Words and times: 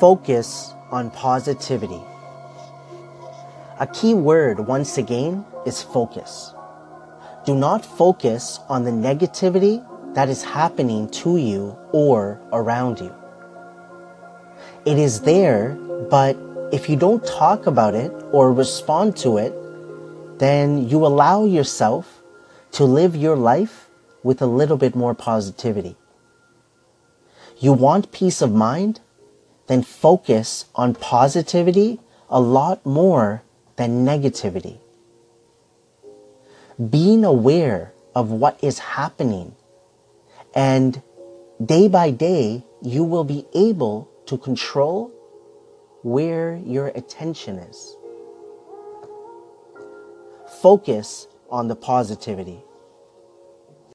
Focus 0.00 0.74
on 0.90 1.10
positivity. 1.10 2.02
A 3.80 3.86
key 3.86 4.12
word, 4.12 4.60
once 4.60 4.98
again, 4.98 5.44
is 5.64 5.82
focus. 5.82 6.52
Do 7.46 7.54
not 7.54 7.82
focus 7.82 8.60
on 8.68 8.84
the 8.84 8.90
negativity 8.90 9.82
that 10.14 10.28
is 10.28 10.42
happening 10.42 11.08
to 11.22 11.38
you 11.38 11.78
or 11.92 12.38
around 12.52 13.00
you. 13.00 13.14
It 14.84 14.98
is 14.98 15.22
there, 15.22 15.70
but 16.10 16.36
if 16.72 16.90
you 16.90 16.96
don't 16.96 17.24
talk 17.24 17.66
about 17.66 17.94
it 17.94 18.12
or 18.32 18.52
respond 18.52 19.16
to 19.18 19.38
it, 19.38 19.54
then 20.38 20.88
you 20.90 21.06
allow 21.06 21.46
yourself 21.46 22.22
to 22.72 22.84
live 22.84 23.16
your 23.16 23.36
life 23.36 23.88
with 24.22 24.42
a 24.42 24.46
little 24.46 24.76
bit 24.76 24.94
more 24.94 25.14
positivity. 25.14 25.96
You 27.58 27.72
want 27.72 28.12
peace 28.12 28.42
of 28.42 28.52
mind? 28.52 29.00
Then 29.66 29.82
focus 29.82 30.66
on 30.74 30.94
positivity 30.94 32.00
a 32.28 32.40
lot 32.40 32.84
more 32.86 33.42
than 33.76 34.04
negativity. 34.04 34.78
Being 36.90 37.24
aware 37.24 37.92
of 38.14 38.30
what 38.30 38.58
is 38.62 38.78
happening 38.78 39.54
and 40.54 41.02
day 41.64 41.88
by 41.88 42.10
day, 42.10 42.64
you 42.82 43.04
will 43.04 43.24
be 43.24 43.46
able 43.54 44.08
to 44.26 44.38
control 44.38 45.10
where 46.02 46.56
your 46.56 46.88
attention 46.88 47.58
is. 47.58 47.96
Focus 50.62 51.26
on 51.50 51.68
the 51.68 51.76
positivity. 51.76 52.62